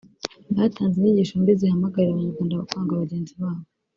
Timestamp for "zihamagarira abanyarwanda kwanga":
1.59-2.99